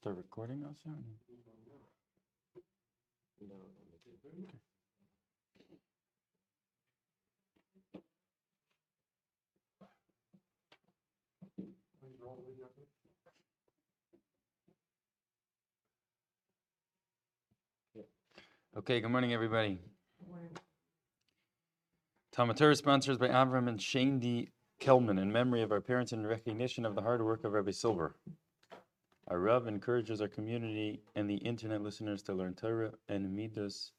[0.00, 0.96] Start recording also?
[18.76, 19.80] Okay, good morning, everybody.
[22.30, 26.86] Talmud Torah sponsored by Avram and Shandi Kelman in memory of our parents and recognition
[26.86, 28.14] of the hard work of Rabbi Silver.
[29.28, 33.92] Our Rav encourages our community and the internet listeners to learn Torah and Midas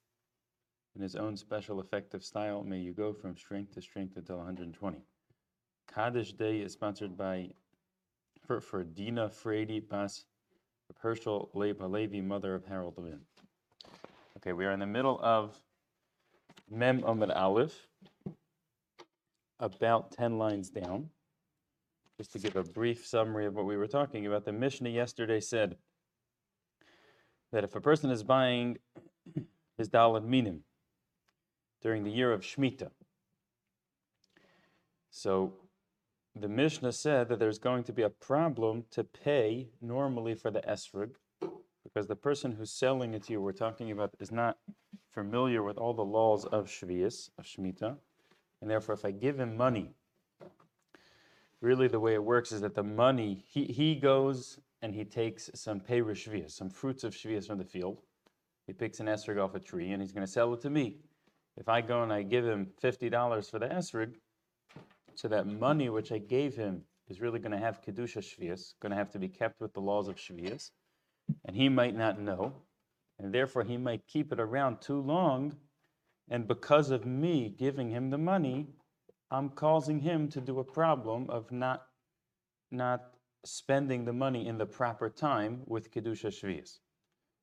[0.95, 2.63] in his own special effective style.
[2.63, 4.97] May you go from strength to strength until 120.
[5.93, 7.49] Kaddish Day is sponsored by
[8.45, 10.25] for, for Dina Frady Bas
[10.97, 13.21] Herschel Leib Halevi, mother of Harold Levin.
[14.37, 15.61] Okay, we are in the middle of
[16.69, 17.87] Mem Amud Aleph,
[19.59, 21.09] about 10 lines down.
[22.19, 25.39] Just to give a brief summary of what we were talking about, the Mishnah yesterday
[25.39, 25.77] said
[27.53, 28.77] that if a person is buying
[29.77, 30.65] his Daled Minim
[31.81, 32.91] during the year of Shemitah,
[35.09, 35.53] so
[36.35, 40.59] the Mishnah said that there's going to be a problem to pay normally for the
[40.63, 41.11] esrog
[41.85, 44.57] because the person who's selling it to you, we're talking about, is not
[45.13, 47.95] familiar with all the laws of Shvius, of Shemitah,
[48.61, 49.93] and therefore, if I give him money,
[51.61, 55.49] really the way it works is that the money, he, he goes and he takes
[55.55, 58.01] some peiru Shvius, some fruits of Shvius from the field.
[58.65, 60.97] He picks an esrog off a tree and he's going to sell it to me.
[61.57, 64.13] If I go and I give him $50 for the esrog,
[65.15, 68.91] so that money which I gave him is really going to have kedusha shvius, going
[68.91, 70.71] to have to be kept with the laws of shvius,
[71.45, 72.53] and he might not know,
[73.17, 75.57] and therefore he might keep it around too long,
[76.29, 78.67] and because of me giving him the money,
[79.31, 81.85] I'm causing him to do a problem of not
[82.71, 83.01] not
[83.45, 86.79] spending the money in the proper time with kedusha shvius.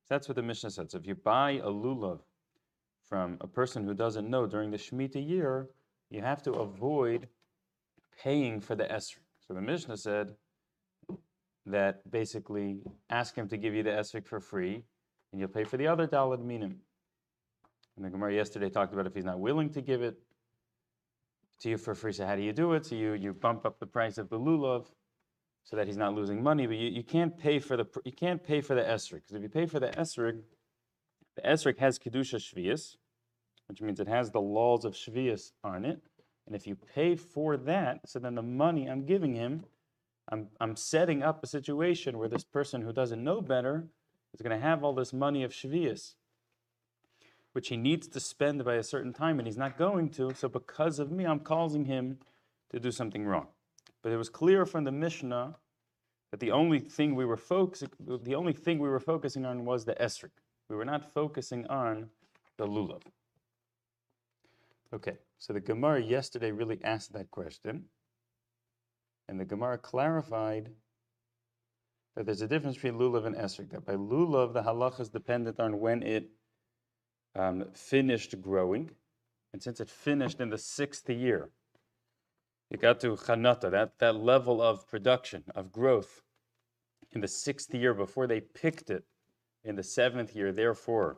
[0.09, 0.93] That's what the Mishnah says.
[0.93, 2.19] If you buy a lulav
[3.03, 5.69] from a person who doesn't know during the Shemitah year,
[6.09, 7.27] you have to avoid
[8.21, 9.19] paying for the esrog.
[9.45, 10.35] So the Mishnah said
[11.65, 14.83] that basically ask him to give you the esrog for free,
[15.31, 16.77] and you'll pay for the other daled minim.
[17.95, 20.17] And the Gemara yesterday talked about if he's not willing to give it
[21.61, 22.11] to you for free.
[22.11, 22.85] So how do you do it?
[22.85, 24.87] So you you bump up the price of the lulav
[25.63, 28.43] so that he's not losing money, but you, you can't pay for the you can't
[28.43, 30.41] pay for the esrog because if you pay for the esrog,
[31.35, 32.95] the esrog has kedusha shvius,
[33.67, 36.01] which means it has the laws of shvius on it.
[36.47, 39.65] And if you pay for that, so then the money I'm giving him,
[40.29, 43.87] I'm, I'm setting up a situation where this person who doesn't know better
[44.33, 46.15] is going to have all this money of Shavias,
[47.57, 50.31] which he needs to spend by a certain time, and he's not going to.
[50.35, 52.19] So because of me, I'm causing him
[52.69, 53.47] to do something wrong.
[54.03, 55.55] But it was clear from the Mishnah
[56.29, 59.85] that the only thing we were focusing, the only thing we were focusing on was
[59.85, 60.29] the esrog.
[60.69, 62.11] We were not focusing on
[62.57, 63.01] the lulav.
[64.93, 67.85] Okay, so the Gemara yesterday really asked that question,
[69.27, 70.69] and the Gemara clarified
[72.15, 73.71] that there's a difference between lulav and esrog.
[73.71, 76.29] That by lulav, the halacha is dependent on when it
[77.37, 78.91] um, finished growing,
[79.53, 81.49] and since it finished in the sixth year,
[82.69, 86.21] it got to chanata, that, that level of production, of growth,
[87.13, 89.05] in the sixth year before they picked it
[89.63, 90.51] in the seventh year.
[90.51, 91.17] Therefore,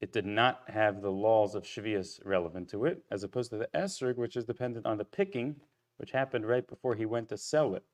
[0.00, 3.68] it did not have the laws of Shavias relevant to it, as opposed to the
[3.74, 5.56] Esrog, which is dependent on the picking,
[5.96, 7.84] which happened right before he went to sell it.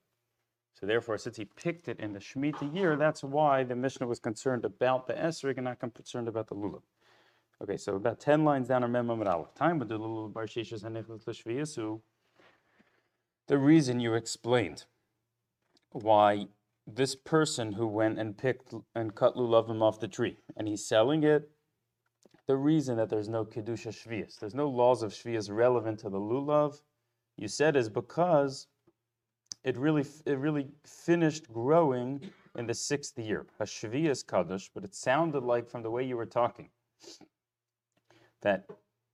[0.79, 4.21] So therefore, since he picked it in the Shemitah year, that's why the Mishnah was
[4.21, 6.83] concerned about the Esrog and not concerned about the Lulav.
[7.61, 9.53] Okay, so about 10 lines down our Mem Amud Aleph.
[9.55, 12.01] Time with the Lulav Bar Shishas Hanichlas L'Shviyasu.
[13.49, 14.85] The reason you explained
[15.91, 16.47] why
[16.87, 21.25] this person who went and picked and cut lulavim off the tree, and he's selling
[21.25, 21.51] it
[22.47, 26.19] the reason that there's no kedusha shvius, there's no laws of shvius relevant to the
[26.19, 26.81] lulav,
[27.37, 28.69] you said is because
[29.65, 32.23] it really it really finished growing
[32.57, 33.47] in the sixth year.
[33.61, 36.71] Hashvius kadosh, but it sounded like from the way you were talking
[38.43, 38.67] that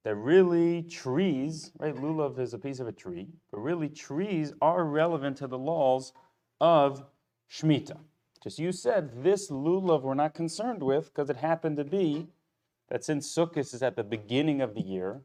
[0.05, 1.97] that really trees, right?
[1.97, 6.12] Lulav is a piece of a tree, but really trees are relevant to the laws
[6.61, 7.05] of
[7.50, 7.99] Shemitah.
[8.43, 12.26] Just you said this lulav we're not concerned with because it happened to be
[12.91, 15.23] that since Sukkot is at the beginning of the year,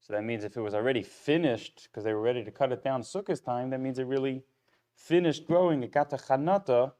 [0.00, 2.84] so that means if it was already finished, because they were ready to cut it
[2.84, 4.44] down Sukkot's time, that means it really
[4.94, 5.82] finished growing.
[5.82, 6.92] It got to Chanata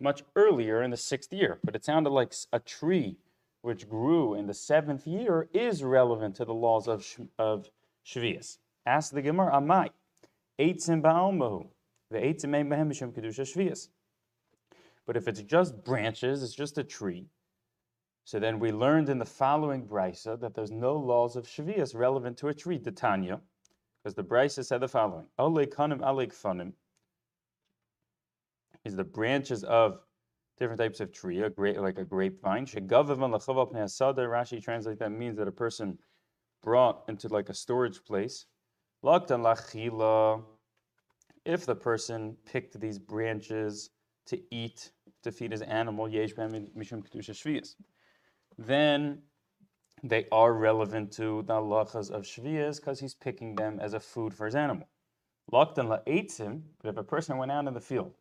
[0.00, 1.58] much earlier in the sixth year.
[1.64, 3.16] But it sounded like a tree
[3.62, 7.06] which grew in the seventh year is relevant to the laws of,
[7.38, 7.70] of
[8.06, 8.58] Shvias.
[8.86, 9.90] Ask the Gemara, Amai,
[10.58, 11.68] Eitzim Ba'almahu,
[12.10, 13.88] the Eitzim Behem Kedusha Shvias.
[15.06, 17.26] But if it's just branches, it's just a tree.
[18.24, 22.36] So then we learned in the following brisa that there's no laws of shvius relevant
[22.38, 23.40] to a tree, Titania,
[24.02, 26.74] because the brisa said the following: "Ole kanim alek fanim."
[28.84, 30.00] Is the branches of
[30.60, 32.66] different types of tree, a grape, like a grapevine.
[32.66, 35.98] Rashi translate that means that a person
[36.62, 38.44] brought into like a storage place.
[39.02, 39.26] If
[41.64, 43.88] the person picked these branches
[44.26, 44.92] to eat,
[45.22, 46.10] to feed his animal,
[48.58, 49.22] then
[50.02, 54.34] they are relevant to the halachas of shvias because he's picking them as a food
[54.34, 54.86] for his animal.
[55.50, 58.12] Loktan la'etzim, but if a person went out in the field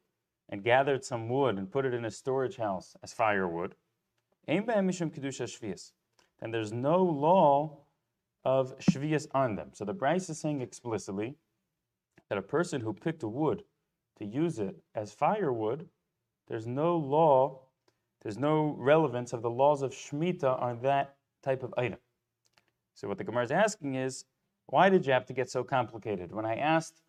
[0.50, 3.76] and gathered some wood and put it in a storage house as firewood,
[4.48, 4.66] then
[6.52, 7.78] there's no law
[8.44, 9.70] of shvias on them.
[9.74, 11.36] So the Bryce is saying explicitly
[12.30, 13.64] that a person who picked wood
[14.18, 15.88] to use it as firewood,
[16.48, 17.60] there's no law,
[18.22, 22.00] there's no relevance of the laws of Shemitah on that type of item.
[22.96, 24.26] So what the Gemara is asking is,
[24.66, 26.32] why did you have to get so complicated?
[26.32, 27.02] When I asked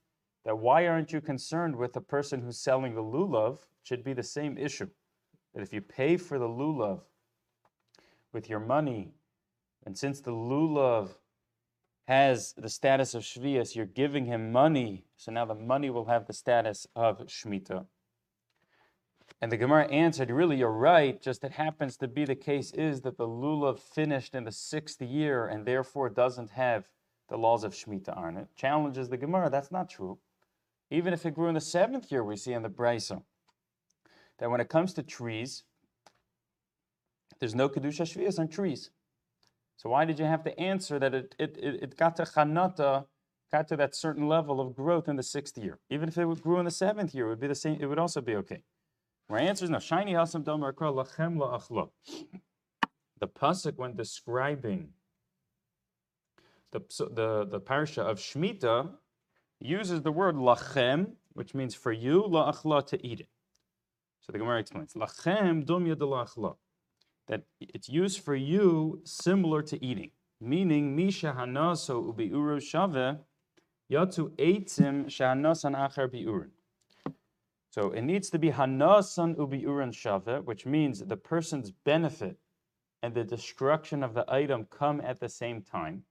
[0.45, 4.23] that why aren't you concerned with the person who's selling the lulav, should be the
[4.23, 4.89] same issue.
[5.55, 7.01] That if you pay for the lulav
[8.33, 9.13] with your money,
[9.85, 11.11] and since the lulav
[12.07, 16.27] has the status of shvius, you're giving him money, so now the money will have
[16.27, 17.87] the status of shmita.
[19.41, 23.01] And the Gemara answered, really, you're right, just it happens to be the case is
[23.03, 26.89] that the lulav finished in the sixth year and therefore doesn't have
[27.29, 28.49] the laws of Shemitah on it.
[28.57, 30.19] Challenges the Gemara, that's not true.
[30.91, 33.23] Even if it grew in the seventh year, we see in the Brisa
[34.39, 35.65] that when it comes to trees,
[37.39, 38.91] there's no Kedusha Shvias on trees.
[39.77, 43.07] So why did you have to answer that it, it, it, it got to Chanata,
[43.51, 45.79] got to that certain level of growth in the sixth year?
[45.89, 47.99] Even if it grew in the seventh year, it would be the same, it would
[47.99, 48.63] also be okay.
[49.29, 49.79] My answer is no.
[49.79, 51.89] Shiny hasam domar lachem la'achla.
[53.21, 54.89] The pasuk when describing
[56.73, 58.91] the, the, the parsha of Shemitah
[59.61, 63.29] uses the word lachem, which means for you, la'achla, to eat it.
[64.21, 66.57] So the Gemara explains, lachem dumya de la'achla,
[67.29, 70.11] that it's used for you similar to eating,
[70.41, 73.19] meaning misha hanaso ubi uru shave
[73.91, 76.51] yatu eitzim shahanasan achar bi'urin.
[77.71, 82.37] So it needs to be hanasan ubi uran shave, which means the person's benefit
[83.03, 86.03] and the destruction of the item come at the same time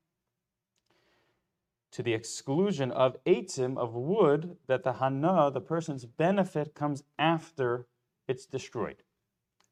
[1.92, 7.88] to the exclusion of eitzim, of wood, that the hana, the person's benefit, comes after
[8.28, 9.04] it's destroyed.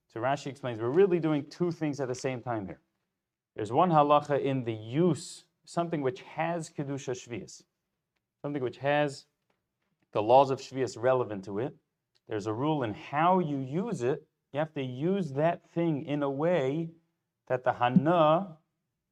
[0.08, 2.80] So Rashi explains we're really doing two things at the same time here.
[3.56, 7.64] There's one halacha in the use, something which has kedusha shvius,
[8.42, 9.26] something which has
[10.14, 11.76] the laws of shvius relevant to it.
[12.28, 14.26] There's a rule in how you use it.
[14.54, 16.90] You have to use that thing in a way
[17.48, 18.58] that the hana,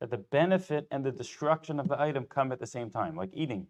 [0.05, 3.31] that the benefit and the destruction of the item come at the same time, like
[3.33, 3.65] eating.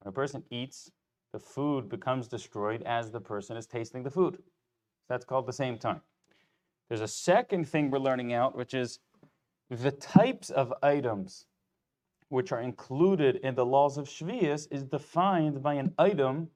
[0.00, 0.90] When a person eats,
[1.34, 4.38] the food becomes destroyed as the person is tasting the food.
[5.10, 6.00] That's called the same time.
[6.88, 9.00] There's a second thing we're learning out, which is
[9.68, 11.44] the types of items
[12.30, 16.48] which are included in the laws of Shvius is defined by an item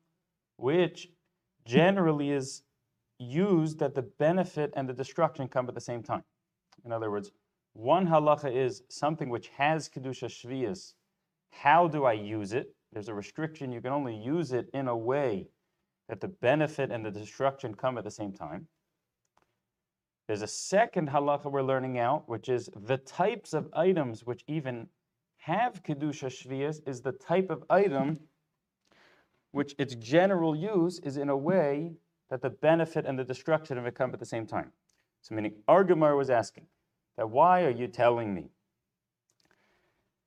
[0.57, 1.11] which
[1.67, 2.63] generally is
[3.19, 6.25] used that the benefit and the destruction come at the same time.
[6.85, 7.33] In other words,
[7.75, 10.95] one halacha is something which has kedusha shvius.
[11.51, 12.75] How do I use it?
[12.93, 13.73] There's a restriction.
[13.73, 15.49] You can only use it in a way
[16.09, 18.69] that the benefit and the destruction come at the same time.
[20.27, 24.89] There's a second halacha we're learning out, which is the types of items which even
[25.37, 28.21] have kedusha shvius is the type of item
[29.51, 31.93] which its general use is in a way
[32.31, 34.73] that the benefit and the destruction of it come at the same time.
[35.21, 36.67] So meaning, Argamar was asking,
[37.17, 38.51] that why are you telling me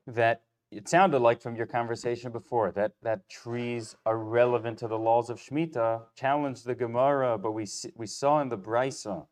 [0.06, 4.98] that it sounded like from your conversation before that, that trees are relevant to the
[4.98, 7.66] laws of Shemitah, challenged the Gemara, but we,
[7.96, 9.28] we saw in the Brisa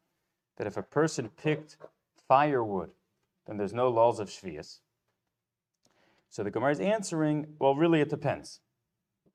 [0.58, 1.78] that if a person picked
[2.28, 2.92] firewood,
[3.48, 4.80] then there's no laws of Shvias.
[6.30, 8.62] So the Gemara is answering, well, really it depends.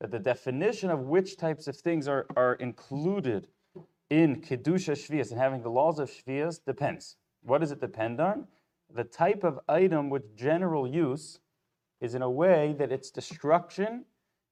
[0.00, 3.48] That the definition of which types of things are, are included
[4.08, 7.16] in Kedusha Shvias and having the laws of Shvias depends.
[7.42, 8.46] What does it depend on?
[8.92, 11.38] The type of item with general use
[12.00, 14.04] is in a way that its destruction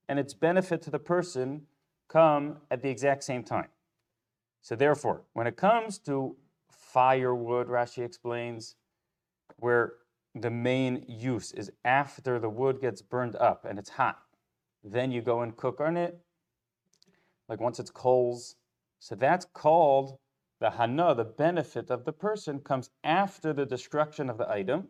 [0.08, 1.62] and its benefit to the person
[2.08, 3.68] come at the exact same time.
[4.62, 6.36] So therefore, when it comes to
[6.70, 8.76] firewood, Rashi explains,
[9.56, 9.94] where
[10.34, 14.18] the main use is after the wood gets burned up and it's hot.
[14.84, 16.18] Then you go and cook on it.
[17.48, 18.56] Like once it's coals,
[19.00, 20.18] So that's called
[20.60, 24.88] the hana, the benefit of the person comes after the destruction of the item.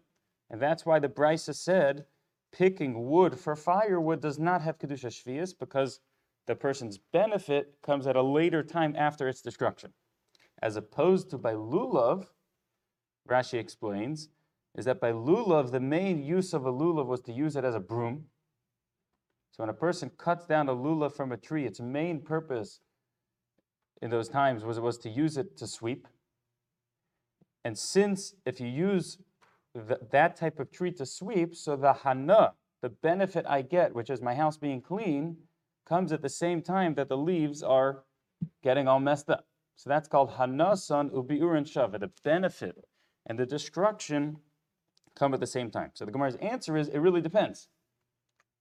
[0.51, 2.07] And that's why the Brisa said
[2.53, 6.01] picking wood for firewood does not have Kedusha Shvias because
[6.47, 9.93] the person's benefit comes at a later time after its destruction.
[10.63, 12.27] As opposed to by lulav,
[13.29, 14.31] Rashi explains,
[14.75, 17.75] is that by lulav, the main use of a lulav was to use it as
[17.75, 18.25] a broom.
[19.51, 22.81] So when a person cuts down a lulav from a tree, its main purpose
[24.01, 26.07] in those times was, was to use it to sweep.
[27.65, 29.19] And since if you use
[29.75, 32.53] th- that type of tree to sweep, so the hana,
[32.83, 35.37] the benefit I get, which is my house being clean,
[35.87, 38.05] comes at the same time that the leaves are
[38.63, 39.47] getting all messed up.
[39.77, 41.99] So that's called hanasan ubiurin shava.
[42.01, 42.85] The benefit
[43.27, 44.39] and the destruction
[45.17, 45.91] come at the same time.
[45.95, 47.69] So the Gemara's answer is it really depends.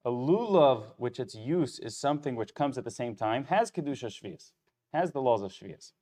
[0.05, 4.07] A lulav, which its use is something which comes at the same time, has kedusha
[4.07, 4.51] shvius,
[4.97, 5.93] has the laws of shvius.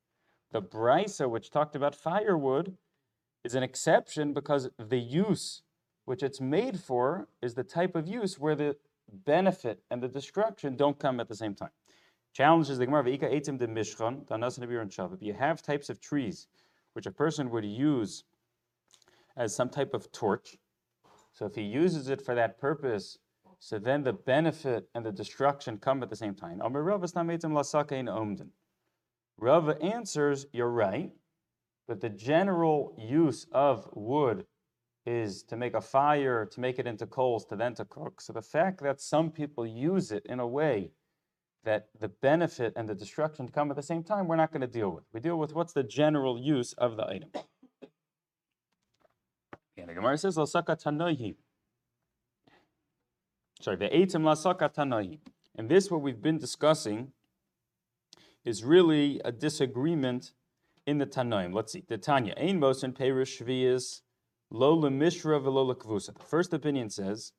[0.52, 2.78] The brisa, which talked about firewood,
[3.44, 5.62] is an exception because the use
[6.06, 8.78] which it's made for is the type of use where the
[9.25, 11.70] benefit and the destruction don't come at the same time.
[12.34, 16.48] Challenges the Gemara, etim de you have types of trees
[16.94, 18.24] which a person would use
[19.36, 20.58] as some type of torch,
[21.34, 23.18] so if he uses it for that purpose,
[23.60, 26.62] so then the benefit and the destruction come at the same time.
[29.42, 29.68] Amar Rav omden.
[29.68, 31.12] Rav answers, you're right,
[31.88, 34.46] but the general use of wood
[35.06, 38.22] is to make a fire, to make it into coals, to then to cook.
[38.22, 40.92] So the fact that some people use it in a way
[41.63, 44.68] that the benefit and the destruction come at the same time, we're not going to
[44.68, 45.04] deal with.
[45.13, 47.30] We deal with what's the general use of the item.
[49.77, 51.36] And the Gemara says, Lasaka tanohi.
[53.62, 55.20] Sorry, the eitim lasaka tanohi.
[55.56, 57.12] And this, what we've been discussing,
[58.46, 60.32] is really a disagreement
[60.86, 61.54] in the Tanoim.
[61.54, 61.84] Let's see.
[61.88, 64.02] The Tanya, Ein Mosin Perish Shvias
[64.52, 66.14] Lo mishra velo kvusa.
[66.14, 67.34] The first opinion says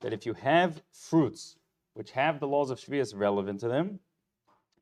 [0.00, 1.56] that if you have fruits
[1.94, 4.00] which have the laws of Shvias relevant to them,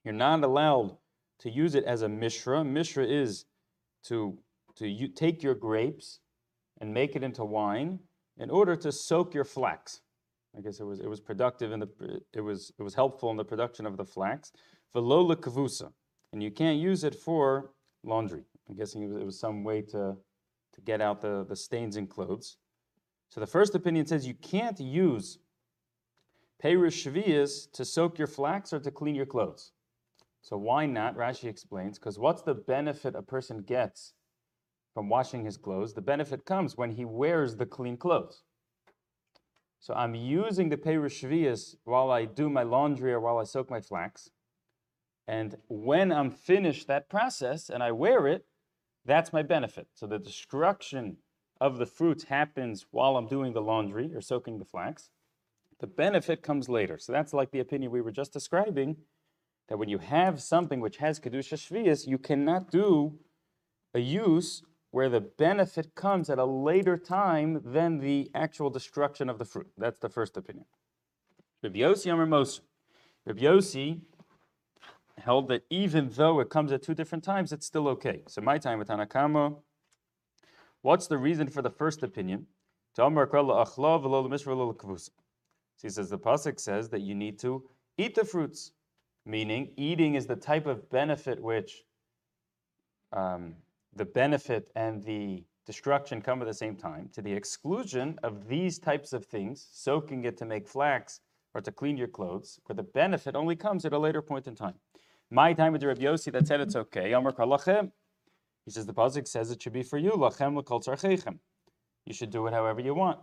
[0.03, 0.97] you're not allowed
[1.39, 2.65] to use it as a mishra.
[2.65, 3.47] Mishra is
[4.05, 4.37] to,
[4.77, 6.21] to you, take your grapes
[6.81, 8.01] and make it into wine
[8.37, 10.01] in order to soak your flax.
[10.57, 13.37] I guess it was it was productive in the it was it was helpful in
[13.37, 14.53] the production of the flax.
[14.95, 15.93] Velola kavusa,
[16.33, 17.71] and you can't use it for
[18.03, 18.43] laundry.
[18.69, 20.17] I'm guessing it was, it was some way to
[20.75, 22.57] to get out the, the stains in clothes.
[23.29, 25.38] So the first opinion says you can't use
[26.62, 29.73] Shvias to soak your flax or to clean your clothes.
[30.41, 31.17] So why not?
[31.17, 34.14] Rashi explains, because what's the benefit a person gets
[34.93, 35.95] from washing his clothes?
[35.95, 38.43] The benefit comes when he wears the clean clothes.
[39.81, 43.81] So I'm using the Shvias while I do my laundry or while I soak my
[43.81, 44.31] flax.
[45.26, 48.45] And when I'm finished that process and I wear it,
[49.04, 49.88] that's my benefit.
[49.95, 51.19] So the destruction
[51.61, 55.11] of the fruits happens while I'm doing the laundry or soaking the flax.
[55.81, 56.99] The benefit comes later.
[56.99, 58.97] So that's like the opinion we were just describing
[59.69, 63.19] that when you have something which has Kedusha Shvias, you cannot do
[63.95, 69.38] a use where the benefit comes at a later time than the actual destruction of
[69.38, 69.69] the fruit.
[69.76, 70.66] That's the first opinion.
[71.62, 72.45] Rabbi Yossi Amar.
[73.26, 74.00] Rabbi Yossi
[75.25, 78.23] held that even though it comes at two different times, it's still okay.
[78.28, 79.57] So my time with Tanna Kamma,
[80.83, 82.47] what's the reason for the first opinion?
[82.95, 83.11] So
[85.83, 87.64] he says the pasuk says that you need to
[87.97, 88.73] eat the fruits,
[89.25, 91.85] meaning eating is the type of benefit which
[93.12, 93.54] um,
[93.97, 98.78] the benefit and the destruction come at the same time, to the exclusion of these
[98.78, 101.21] types of things, soaking it to make flax
[101.54, 104.54] or to clean your clothes, where the benefit only comes at a later point in
[104.54, 104.75] time.
[105.35, 107.09] My time with the Rabbi Yossi that said it's okay.
[107.09, 110.12] He says the pasuk says it should be for you.
[112.07, 113.19] You should do it however you want.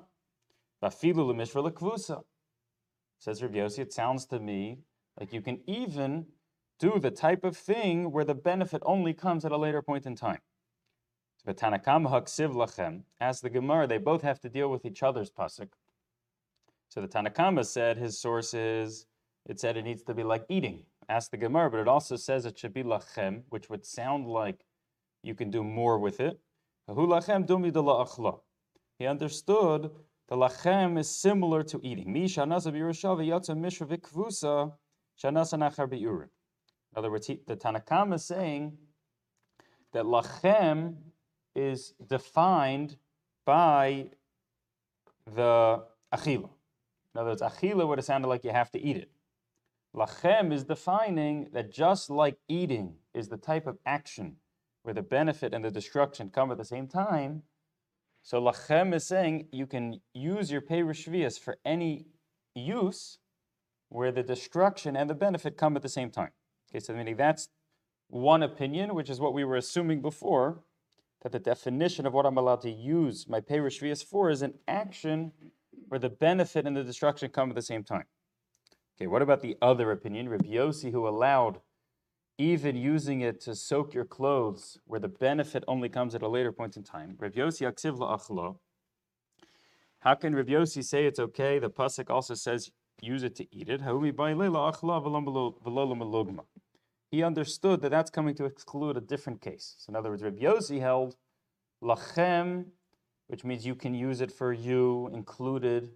[0.82, 1.02] Says
[3.42, 4.80] Rabbi Yossi, it sounds to me
[5.18, 6.26] like you can even
[6.80, 10.18] do the type of thing where the benefit only comes at a later point in
[10.18, 10.42] time.
[11.48, 11.56] As
[13.40, 15.70] the Gemara, they both have to deal with each other's pasuk.
[16.90, 19.06] So the Tanna Kamma said his source is
[19.46, 20.84] it said it needs to be like eating.
[21.10, 24.66] Ask the Gemara, but it also says it should be lachem, which would sound like
[25.24, 26.40] you can do more with it.
[26.88, 26.94] He
[29.08, 29.92] understood
[30.28, 32.16] the lachem is similar to eating.
[32.16, 32.52] In
[36.98, 38.78] other words, he, the Tanakam is saying
[39.94, 40.96] that lachem
[41.56, 42.98] is defined
[43.46, 44.10] by
[45.26, 46.50] the achila.
[47.14, 49.10] In other words, achila would have sounded like you have to eat it.
[49.96, 54.38] Lachem is defining that just like eating is the type of action
[54.84, 57.44] where the benefit and the destruction come at the same time,
[58.24, 62.06] so lachem is saying you can use your perush for any
[62.56, 63.18] use
[63.90, 66.32] where the destruction and the benefit come at the same time.
[66.70, 67.50] Okay, so meaning that's
[68.08, 70.64] one opinion, which is what we were assuming before,
[71.22, 75.34] that the definition of what I'm allowed to use my perush for is an action
[75.90, 78.06] where the benefit and the destruction come at the same time.
[79.02, 81.60] Okay, what about the other opinion, Rabbi Yossi, who allowed
[82.38, 86.52] even using it to soak your clothes, where the benefit only comes at a later
[86.52, 87.16] point in time.
[87.18, 88.58] Rav Yossi aksiv la'achlo.
[90.02, 91.58] How can Rav Yossi say it's okay?
[91.58, 92.70] The pasuk also says
[93.02, 93.82] use it to eat it.
[97.10, 99.78] He understood that that's coming to exclude a different case.
[99.80, 101.16] So in other words, Rav Yossi held
[101.84, 102.66] lachem,
[103.26, 105.90] which means you can use it for you, included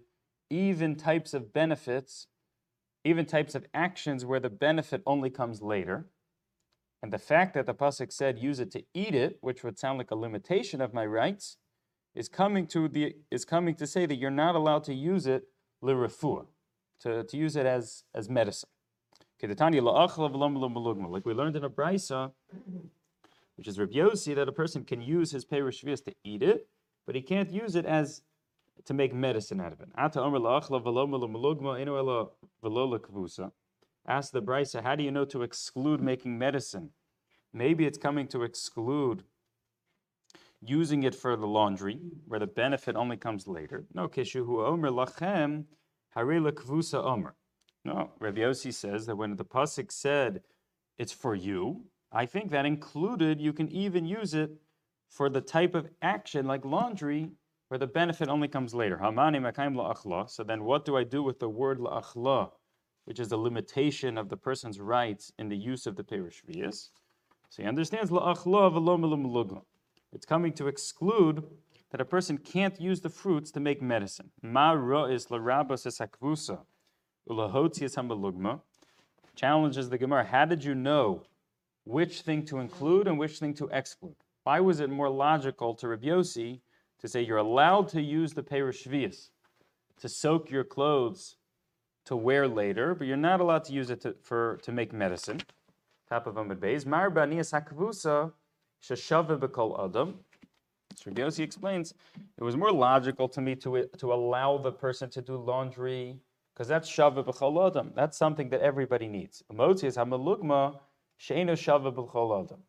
[0.50, 2.26] even types of benefits,
[3.06, 6.06] even types of actions where the benefit only comes later.
[7.02, 9.98] And the fact that the pasuk said use it to eat it, which would sound
[9.98, 11.56] like a limitation of my rights,
[12.14, 15.44] is coming to the is coming to say that you're not allowed to use it
[15.84, 16.46] lirafua,
[17.00, 18.70] to, to use it as as medicine.
[19.40, 22.32] Like we learned in a brisa,
[23.56, 26.66] which is Rabbi Yossi, that a person can use his perush to eat it,
[27.04, 28.22] but he can't use it as
[28.86, 29.88] to make medicine out of it.
[32.64, 36.90] Ask the Brisa, how do you know to exclude making medicine?
[37.52, 39.24] Maybe it's coming to exclude
[40.60, 43.84] using it for the laundry, where the benefit only comes later.
[43.94, 45.64] No, kishuhu omer lachem
[46.16, 47.34] harela kvusa omer.
[47.84, 50.42] No, Rabbi Yossi says that when the pasuk said
[50.98, 54.50] it's for you, I think that included you can even use it
[55.08, 57.30] for the type of action like laundry
[57.68, 58.98] where the benefit only comes later.
[58.98, 62.50] So then what do I do with the word la'achla?
[63.06, 66.42] which is a limitation of the person's rights in the use of the Perush
[67.48, 68.10] So he understands
[70.12, 71.44] It's coming to exclude
[71.90, 74.30] that a person can't use the fruits to make medicine.
[79.36, 80.24] Challenges the Gemara.
[80.24, 81.22] How did you know
[81.84, 84.16] which thing to include and which thing to exclude?
[84.42, 86.60] Why was it more logical to Rabbi Yossi
[87.00, 89.28] to say you're allowed to use the Perush
[90.00, 91.36] to soak your clothes
[92.04, 95.40] to wear later, but you're not allowed to use it to, for, to make medicine.
[96.08, 96.86] Top of Amud Beis.
[96.86, 98.32] Mar b'aniyas hakvusa
[101.04, 101.94] Yossi explains,
[102.38, 106.16] it was more logical to me to, to allow the person to do laundry,
[106.54, 107.92] because that's shava b'chol adam.
[107.94, 109.42] That's something that everybody needs.
[109.52, 110.78] Emotzi is hamalugma
[111.18, 112.62] she'eno shava b'chol adam.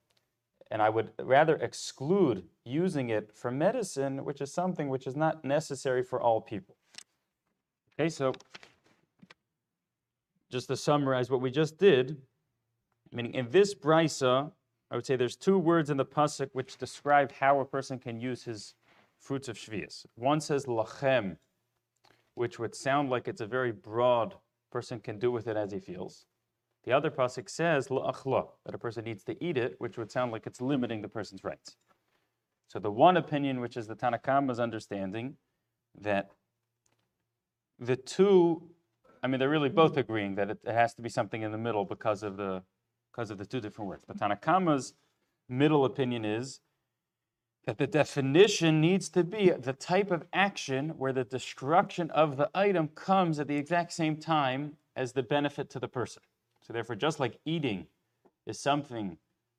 [0.70, 5.46] And I would rather exclude using it for medicine, which is something which is not
[5.46, 6.76] necessary for all people.
[7.98, 8.34] Okay, so
[10.52, 12.18] just to summarize what we just did,
[13.12, 14.52] meaning in this brisa,
[14.92, 18.20] I would say there's two words in the pasuk which describe how a person can
[18.20, 18.76] use his
[19.20, 20.06] fruits of shvius.
[20.16, 21.38] One says lachem,
[22.36, 24.36] which would sound like it's a very broad
[24.72, 26.26] person can do with it as he feels.
[26.88, 30.32] The other pasuk says la'achla, that a person needs to eat it, which would sound
[30.32, 31.76] like it's limiting the person's rights.
[32.70, 35.36] So the one opinion, which is the Tanna Kamma's understanding,
[36.00, 36.30] that
[37.78, 38.70] the two
[39.22, 41.58] I mean, they're really both agreeing that it, it has to be something in the
[41.58, 42.64] middle because of the
[43.12, 44.06] because of the two different words.
[44.08, 44.94] But Tanna Kamma's
[45.50, 46.62] middle opinion is
[47.66, 52.50] that the definition needs to be the type of action where the destruction of the
[52.56, 56.24] item comes at the exact same time as the benefit to the person.
[56.68, 57.88] So therefore, just like eating
[58.46, 59.18] is something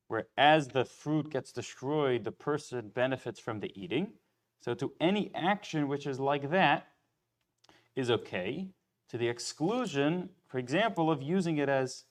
[0.09, 4.13] where as the fruit gets destroyed, the person benefits from the eating.
[4.61, 6.89] So to any action which is like that
[7.97, 8.69] is okay
[9.09, 12.05] to the exclusion, for example, of using it as,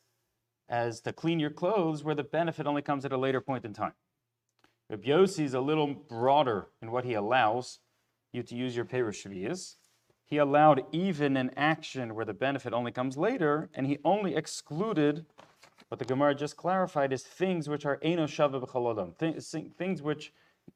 [0.70, 3.74] as to clean your clothes where the benefit only comes at a later point in
[3.74, 3.94] time.
[4.90, 7.80] Rabbi is a little broader in what he allows
[8.32, 9.26] you to use your perush
[10.28, 15.26] He allowed even an action where the benefit only comes later, and he only excluded
[15.88, 20.34] what the Gemara just clarified is things which are eno shava things which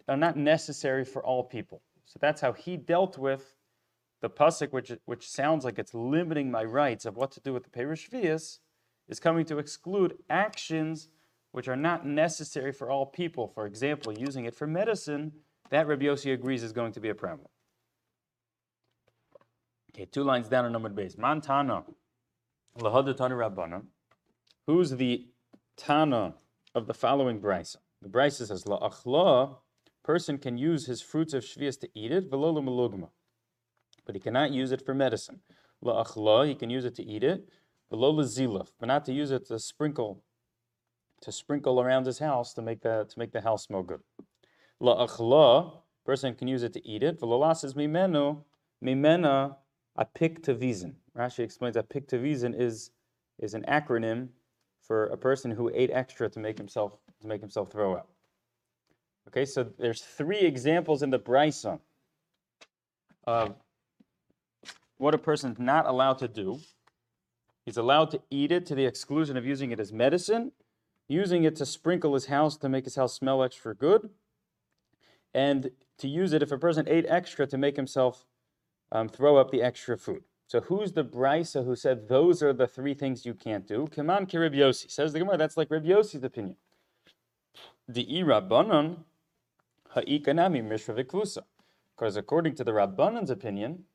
[0.08, 1.82] are not necessary for all people.
[2.06, 3.58] So that's how he dealt with
[4.22, 7.64] the pasuk, which which sounds like it's limiting my rights of what to do with
[7.64, 8.08] the perush
[9.10, 11.10] is coming to exclude actions
[11.52, 13.50] which are not necessary for all people.
[13.50, 15.34] For example, using it for medicine,
[15.72, 17.50] that Rabbi Yossi agrees is going to be a problem.
[19.94, 21.18] Okay, two lines down on Amud Beis.
[21.18, 21.84] Man Tana,
[22.80, 23.84] Lahadatana Rabbana.
[24.66, 25.28] Who's the
[25.76, 26.36] Tana
[26.74, 27.78] of the following brisa?
[28.02, 29.58] The brisa says, La'achla,
[30.04, 33.10] person can use his fruits of shvias to eat it, v'lo malugma
[34.06, 35.40] but he cannot use it for medicine.
[35.84, 37.50] La'achla, he can use it to eat it,
[37.90, 40.24] below zilaf, but not to use it to sprinkle
[41.22, 44.02] to sprinkle around his house to make the to make the house smell good.
[44.82, 45.74] La'achla,
[46.06, 47.20] person can use it to eat it.
[47.20, 48.44] V'lolas is mimenu,
[48.84, 49.56] mimena
[49.98, 50.94] apiktavisin.
[51.18, 52.92] Rashi explains apiktavisin is
[53.40, 54.30] is an acronym
[54.82, 58.10] for a person who ate extra to make himself to make himself throw up.
[59.28, 61.80] Okay, so there's three examples in the Brisa
[63.26, 63.56] of
[64.98, 66.60] what a person's not allowed to do.
[67.66, 70.52] He's allowed to eat it to the exclusion of using it as medicine,
[71.08, 74.10] using it to sprinkle his house to make his house smell extra good,
[75.34, 78.26] and to use it if a person ate extra to make himself
[78.92, 80.24] um, throw up the extra food.
[80.48, 83.88] So who's the brisa who said those are the three things you can't do?
[83.90, 84.38] Kaman ki.
[84.74, 86.58] Says the Gemara, that's like Reb Yossi's opinion.
[87.88, 88.98] The Rabbanon
[89.90, 91.44] ha'ikanami mishra v'kvusa.
[91.96, 93.86] Because according to the Rabbanon's opinion,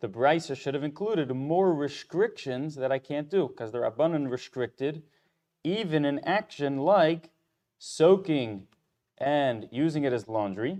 [0.00, 5.02] the brisa should have included more restrictions that I can't do, because the Rabbanon restricted
[5.62, 7.28] even an action like
[7.78, 8.68] soaking
[9.18, 10.78] and using it as laundry,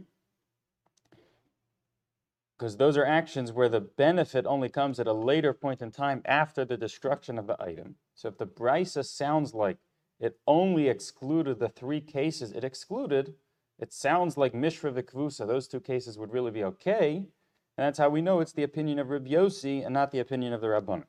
[2.61, 6.21] because those are actions where the benefit only comes at a later point in time
[6.27, 7.95] after the destruction of the item.
[8.15, 9.79] So if the brisa sounds like
[10.21, 13.33] it only excluded the three cases it excluded,
[13.79, 15.47] it sounds like Mishra Vikvusa.
[15.47, 17.17] Those two cases would really be okay.
[17.17, 20.53] And that's how we know it's the opinion of Reb Yossi and not the opinion
[20.53, 21.05] of the Rabbanon.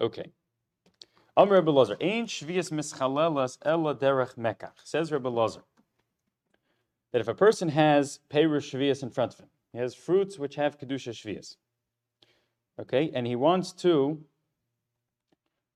[0.00, 0.32] Okay.
[1.36, 4.72] Am Rebbe Lozer, Ein Shvias Mischalelas Ella Derech Mekach.
[4.82, 5.62] Says Rebbe Lozer
[7.12, 10.54] that if a person has Perush Shvias in front of him, he has fruits which
[10.56, 11.56] have Kedusha Shvias.
[12.80, 14.20] Okay, and he wants to,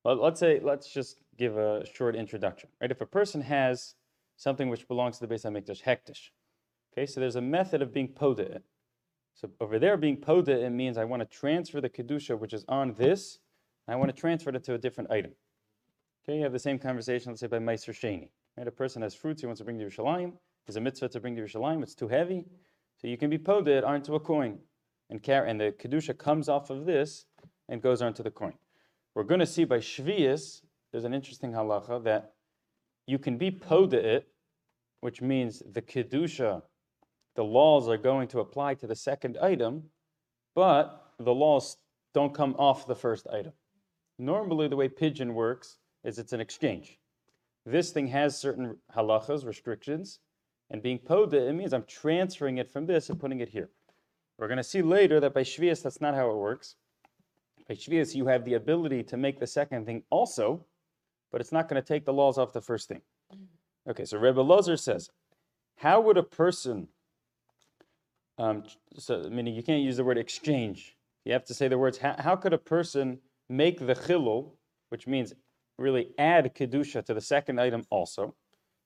[0.04, 2.70] well, let's say, let's just give a short introduction.
[2.80, 3.94] Right, if a person has
[4.36, 6.30] something which belongs to the Beis Hamikdash, hekdesh.
[6.92, 8.60] Okay, so there's a method of being poda.
[9.34, 12.64] So over there, being poda it means I want to transfer the kedusha which is
[12.68, 13.38] on this,
[13.88, 15.32] I want to transfer it to a different item.
[16.24, 18.28] Okay, you have the same conversation, let's say by Meiser Sheni.
[18.56, 20.34] Right, a person has fruits he wants to bring to Yerushalayim.
[20.66, 21.82] There's a mitzvah to bring to Yerushalayim.
[21.82, 22.44] It's too heavy,
[23.02, 24.58] so you can be poda it onto a coin,
[25.10, 27.26] and and the kedusha comes off of this
[27.68, 28.54] and goes onto the coin.
[29.14, 30.62] We're going to see by Shvius,
[30.92, 32.34] there's an interesting halacha that
[33.06, 34.28] you can be poda it,
[35.00, 36.62] which means the kedusha,
[37.34, 39.82] the laws are going to apply to the second item,
[40.54, 41.78] but the laws
[42.14, 43.52] don't come off the first item.
[44.18, 46.98] Normally, the way pidyon works is it's an exchange.
[47.66, 50.20] This thing has certain halachas, restrictions,
[50.70, 53.70] and being poda, it means I'm transferring it from this and putting it here.
[54.38, 56.76] We're going to see later that by Shvias, that's not how it works.
[57.68, 60.64] By Shvias, you have the ability to make the second thing also,
[61.30, 63.02] but it's not going to take the laws off the first thing.
[63.88, 65.10] Okay, so Rebbe Lozer says,
[65.76, 66.88] how would a person,
[68.38, 68.64] um,
[68.96, 70.96] so meaning you can't use the word exchange.
[71.24, 74.52] You have to say the words, how, how could a person make the chilul,
[74.88, 75.34] which means
[75.78, 78.34] really add kedusha to the second item also?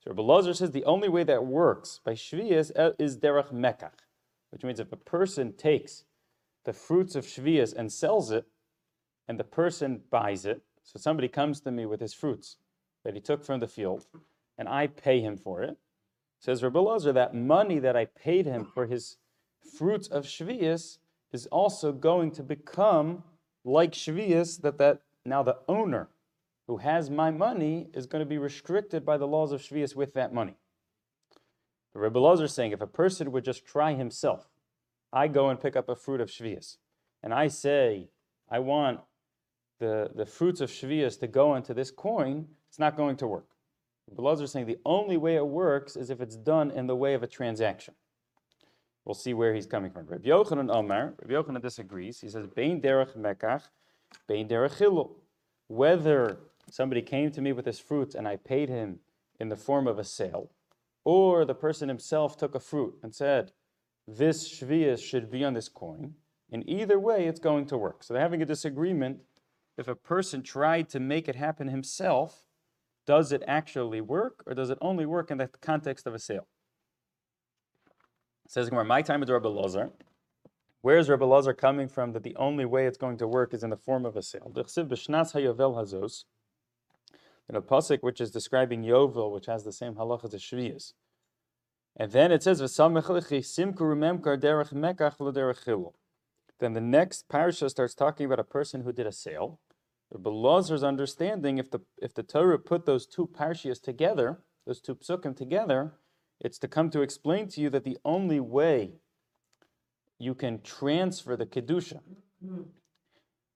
[0.07, 4.05] So Rebbe Lozer says the only way that works by shvias uh, is derech mekach,
[4.51, 6.05] which means if a person takes
[6.65, 8.47] the fruits of shvias and sells it,
[9.27, 12.57] and the person buys it, so somebody comes to me with his fruits
[13.05, 14.07] that he took from the field,
[14.57, 15.77] and I pay him for it.
[16.39, 19.17] Says Rabbi Lazar, that money that I paid him for his
[19.77, 20.99] fruits of Shvius
[21.33, 23.25] is also going to become
[23.65, 26.11] like Shvius, that, that now the owner
[26.67, 30.15] who has my money is going to be restricted by the laws of Shvius with
[30.15, 30.55] that money.
[31.93, 34.49] The Rebbe Lazar is saying if a person would just try himself,
[35.13, 36.77] I go and pick up a fruit of Shvius,
[37.23, 38.09] and I say,
[38.51, 39.01] I want
[39.79, 43.47] the, the fruits of Shvias to go into this coin, it's not going to work.
[44.09, 46.87] The Rebbe Belazar is saying the only way it works is if it's done in
[46.87, 47.95] the way of a transaction.
[49.05, 50.07] We'll see where he's coming from.
[50.07, 52.21] Rabbi Yochanan Omar, Rabbi Yochanan disagrees.
[52.21, 53.63] He says, Bein derech mekach,
[54.27, 55.11] bein derech chilul.
[55.69, 56.39] Whether
[56.71, 59.01] somebody came to me with his fruits and I paid him
[59.39, 60.51] in the form of a sale,
[61.05, 63.53] or the person himself took a fruit and said,
[64.09, 66.15] this shvias should be on this coin,
[66.51, 68.03] in either way it's going to work.
[68.03, 69.21] So they're having a disagreement
[69.77, 72.47] if a person tried to make it happen himself,
[73.07, 76.47] does it actually work or does it only work in the context of a sale?
[78.49, 79.91] Says my time is Rabbi Lazar.
[80.81, 83.65] Where is Rabbi Lazar coming from that the only way it's going to work is
[83.65, 84.51] in the form of a sale?
[87.49, 90.95] In a pasuk which is describing Yovel, which has the same halacha as Shviyas.
[91.97, 92.59] And then it says,
[96.59, 99.61] Then the next parasha starts talking about a person who did a sale.
[100.11, 104.95] Rabbi Lazar's understanding, if the if the Torah put those two parshias together, those two
[104.95, 105.95] psukim together,
[106.41, 109.01] it's to come to explain to you that the only way
[110.19, 112.01] you can transfer the kedusha
[112.45, 112.63] hmm.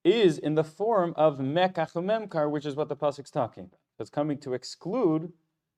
[0.03, 3.80] is in the form of mekach memkar, which is what the pasuk's talking about.
[4.01, 5.31] That's coming to exclude,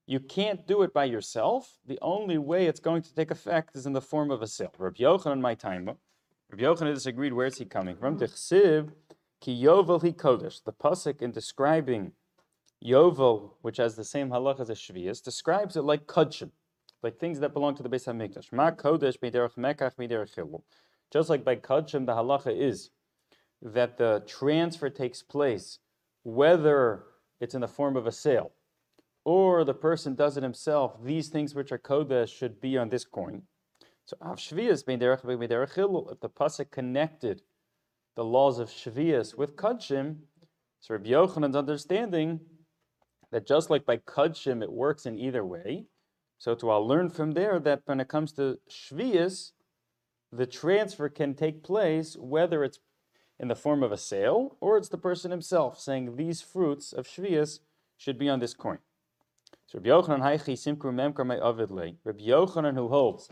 [0.07, 1.81] you can't do it by yourself.
[1.85, 4.73] The only way it's going to take effect is in the form of a sale.
[4.79, 5.91] Rabbi Yochanan, my time.
[6.49, 7.33] Rabbi Yochanan disagreed.
[7.33, 8.17] Where is he coming from?
[8.17, 8.85] Ki hi.
[9.41, 12.13] The pasuk in describing
[12.85, 16.53] yovel, which has the same halach as a describes it like kudshim,
[17.03, 18.53] like things that belong to the Beis Hamikdash.
[18.53, 20.63] Ma kodesh miderach mekach miderach.
[21.13, 22.91] Just like by kudshim, the halacha is
[23.61, 25.81] that the transfer takes place,
[26.23, 27.03] whether
[27.43, 28.53] it's in the form of a sale
[29.25, 33.05] or the person does it himself, these things which are kodesh should be on this
[33.05, 33.43] coin.
[34.05, 37.43] So av shvias if the pasuk connected
[38.17, 40.17] the laws of shvias with kudshim,
[40.81, 42.41] so Rabbi Yochanan's understanding
[43.31, 45.87] that just like by kudshim it works in either way,
[46.39, 49.53] so to I'll learn from there that when it comes to shvias,
[50.33, 52.81] the transfer can take place whether it's
[53.39, 57.07] in the form of a sale or it's the person himself saying these fruits of
[57.07, 57.61] shvias
[57.97, 58.79] should be on this coin.
[59.67, 60.21] So Rabbi Yochanan.
[62.05, 63.29] Rabbi Yochanan who holds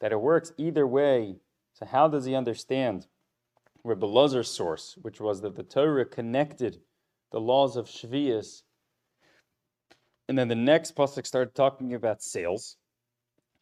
[0.00, 1.36] that it works either way.
[1.72, 3.06] So how does he understand
[3.84, 6.78] Rabbi Lazar's source, which was that the Torah connected
[7.30, 8.62] the laws of Shvias,
[10.28, 12.76] and then the next pasuk started talking about sales.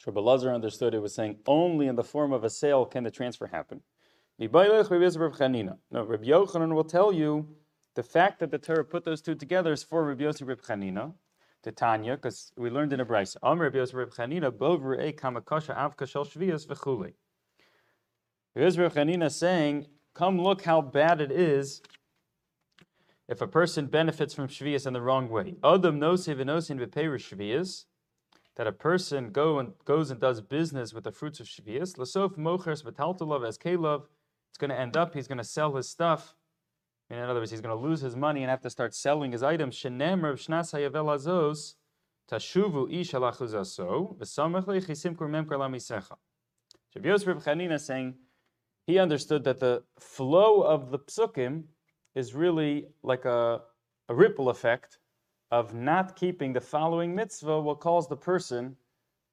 [0.07, 3.11] Rabbi Lazar understood it was saying only in the form of a sale can the
[3.11, 3.81] transfer happen.
[4.43, 7.47] No, Rabbi Yochanan will tell you
[7.95, 11.13] the fact that the Torah put those two together is for Rabbi Yosef Reb Chanina
[11.63, 13.37] to Tanya, because we learned in a brayse.
[13.41, 17.13] Amr Rabbi Yosef Reb Chanina bover e kamakasha avka shel shvius v'chuli.
[18.57, 21.81] Rabbi Reb Chanina saying, "Come look how bad it is."
[23.29, 27.85] If a person benefits from shvius in the wrong way, Adam nosev v'nosin v'perish shvius,
[28.57, 32.37] that a person go and goes and does business with the fruits of shvius, lasof
[32.37, 34.07] mochers v'taltulav as kalov,
[34.53, 36.37] it's going to end up he's going to sell his stuff
[37.13, 39.43] in other words, he's going to lose his money and have to start selling his
[39.43, 39.77] items.
[39.77, 41.75] Shenem Rav Shnas Hayavel Azos
[42.31, 46.17] Tashuvu Ish Alachuzaso V'samachle Chisim Kurmem Karlam Isecha.
[46.97, 48.15] Rav Yosef Chanina saying
[48.87, 51.65] he understood that the flow of the psukim
[52.15, 53.61] is really like a,
[54.09, 54.99] a ripple effect
[55.51, 58.75] of not keeping the following mitzvah will cause the person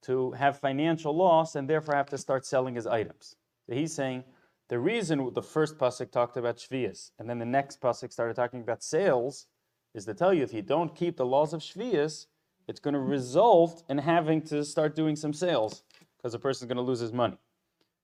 [0.01, 3.38] to have financial loss and therefore have to start selling his items.
[3.67, 4.25] So he's saying
[4.69, 8.62] the reason the first pasuk talked about shvius and then the next pasuk started talking
[8.62, 9.47] about sales
[9.95, 12.27] is to tell you if you don't keep the laws of shvius,
[12.67, 15.84] it's going to result in having to start doing some sales
[16.17, 17.38] because the person's going to lose his money.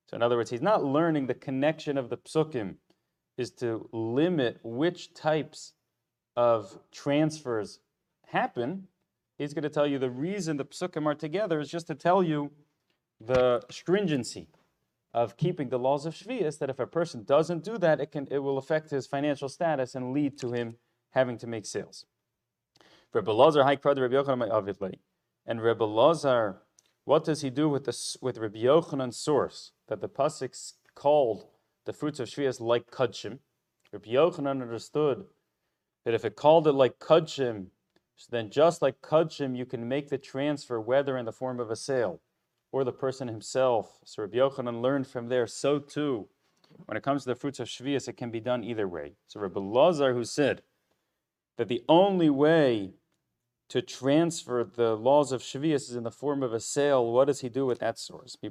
[0.09, 2.75] So in other words, he's not learning the connection of the psukim
[3.37, 5.73] is to limit which types
[6.35, 7.79] of transfers
[8.27, 8.87] happen.
[9.37, 12.23] He's going to tell you the reason the psukim are together is just to tell
[12.23, 12.51] you
[13.19, 14.47] the stringency
[15.15, 18.27] of keeping the laws of Shvius, that if a person doesn't do that, it, can,
[18.29, 20.75] it will affect his financial status and lead to him
[21.11, 22.05] having to make sales.
[23.13, 23.63] Rebbe Lazar,
[25.47, 26.61] and Rebbe Lazar,
[27.05, 31.45] what does he do with the with Rebbe Yochanan's source that the pasuk called
[31.85, 33.39] the fruits of Shvius like kudshim?
[33.93, 35.23] Rebbe Yochanan understood
[36.03, 37.67] that if it called it like kudshim,
[38.29, 41.77] then just like kudshim, you can make the transfer whether in the form of a
[41.77, 42.19] sale
[42.75, 43.99] or the person himself.
[44.03, 46.27] So Rabbi Yochanan learned from there, so too,
[46.87, 49.13] when it comes to the fruits of Shvius, it can be done either way.
[49.27, 50.61] So Rabbi Lazar, who said
[51.57, 52.95] that the only way
[53.69, 57.39] to transfer the laws of Shvius is in the form of a sale, what does
[57.39, 58.35] he do with that source?
[58.41, 58.49] The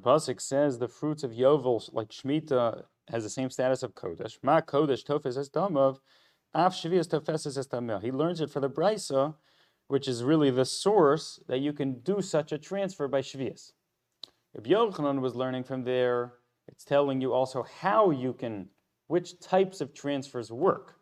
[0.00, 4.38] Pasuk says the fruits of Yovel, like Shemitah, has the same status of Kodesh.
[4.42, 5.98] Ma Kodesh Tofes es Damav,
[6.54, 9.34] Af Shvius Tofes es He learns it for the Brisa
[9.88, 13.72] which is really the source that you can do such a transfer by Shvias.
[14.54, 16.34] Rabbi Yochanan was learning from there,
[16.68, 18.68] it's telling you also how you can,
[19.08, 20.96] which types of transfers work.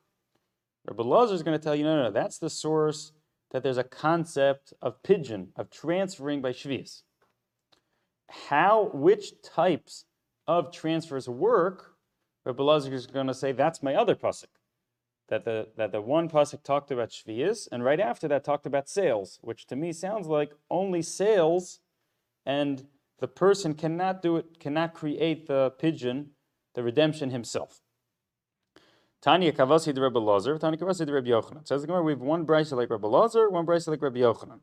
[0.89, 3.13] Rabbi Lazar is going to tell you, no, no, no, that's the source
[3.53, 7.03] that there's a concept of pidyon, of transferring by Shvias.
[8.49, 10.07] How, which types
[10.49, 11.95] of transfers work,
[12.45, 14.47] Rabbi Lazar is going to say, that's my other pasuk
[15.33, 18.87] that the that the one pasuk talked about shvius, and right after that talked about
[18.87, 21.81] sales, which to me sounds like only sales,
[22.45, 22.87] and
[23.19, 26.27] the person cannot do it, cannot create the pidyon,
[26.75, 27.81] the redemption himself.
[29.23, 31.67] Tanya Kavasi the Rebbe Lazar, Tanya Kavasi the Rebbe Yochanan.
[31.67, 34.61] Says the Gemara, we have one brisa like Rebbe Lazar, one brisa like Rebbe Yochanan.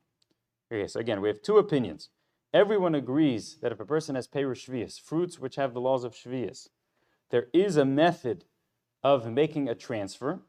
[0.71, 2.09] Okay, so again, we have two opinions.
[2.53, 6.13] Everyone agrees that if a person has perush shvius, fruits which have the laws of
[6.13, 6.67] shvius,
[7.31, 8.45] there is a method
[9.03, 10.41] of making a transfer,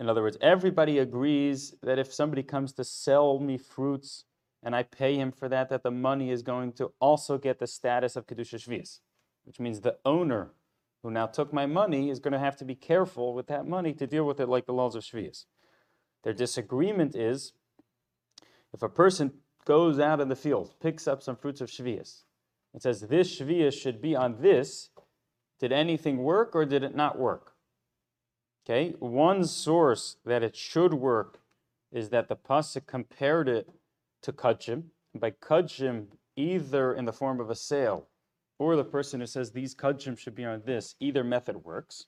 [0.00, 4.24] in other words, everybody agrees that if somebody comes to sell me fruits
[4.62, 7.66] and I pay him for that, that the money is going to also get the
[7.66, 9.00] status of Kedusha Shvius,
[9.44, 10.52] which means the owner
[11.02, 13.92] who now took my money, is going to have to be careful with that money
[13.94, 15.44] to deal with it like the laws of Shvias.
[16.24, 17.52] Their disagreement is
[18.72, 19.32] if a person
[19.66, 22.22] goes out in the field, picks up some fruits of Shvias,
[22.72, 24.90] and says, This Shvias should be on this,
[25.58, 27.49] did anything work or did it not work?
[28.70, 31.40] Okay, one source that it should work
[31.90, 33.68] is that the pasuk compared it
[34.22, 34.84] to kachim.
[35.12, 36.06] By kachim,
[36.36, 38.06] either in the form of a sale
[38.60, 42.06] or the person who says these kachim should be on this, either method works.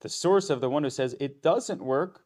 [0.00, 2.24] The source of the one who says it doesn't work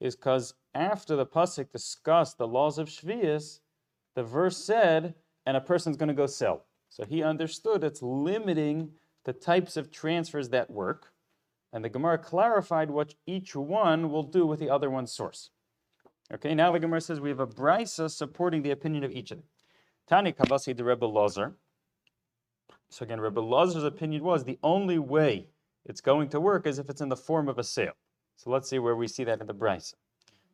[0.00, 3.60] is because after the pasuk discussed the laws of shvius,
[4.14, 5.12] the verse said,
[5.44, 6.64] and a person's going to go sell.
[6.88, 8.92] So he understood it's limiting
[9.24, 11.12] the types of transfers that work,
[11.76, 15.50] and the Gemara clarified what each one will do with the other one's source.
[16.32, 19.36] Okay, now the Gemara says we have a brisa supporting the opinion of each of
[19.36, 19.46] them.
[20.08, 21.52] Tani Kabasi de Rebbe Lozer.
[22.88, 25.48] So again, Rebbe Lozer's opinion was the only way
[25.84, 27.92] it's going to work is if it's in the form of a sale.
[28.36, 29.96] So let's see where we see that in the brisa.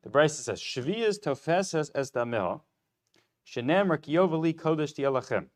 [0.03, 2.61] The brisa says, "Shvias tofeses es dameh,
[3.47, 5.51] shenemar kiyovali kodesh tielachem."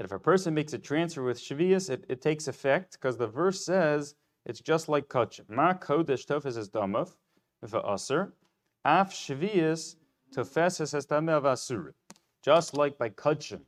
[0.00, 3.26] That if a person makes a transfer with shvias, it, it takes effect because the
[3.26, 4.14] verse says
[4.46, 5.46] it's just like kachim.
[5.50, 7.12] Ma kodesh tofes damav
[7.62, 8.32] v'aser
[8.82, 9.96] af shvias
[10.34, 11.92] tofeses es dameh v'asur.
[12.42, 13.60] Just like by kachim,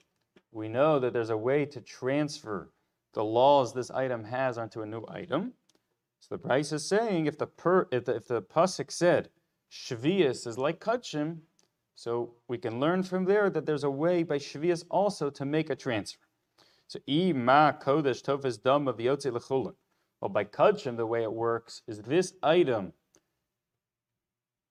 [0.52, 2.70] we know that there's a way to transfer
[3.12, 5.52] the laws this item has onto a new item.
[6.20, 8.42] So the price is saying if the per, if the, if the
[8.88, 9.28] said
[9.70, 11.40] shvius is like kachim,
[12.02, 15.70] so we can learn from there that there's a way by shvius also to make
[15.70, 16.26] a transfer.
[16.88, 19.76] So i ma kodesh tofes dam of yotze lechulin.
[20.20, 22.92] Well, by kachim, the way it works is this item,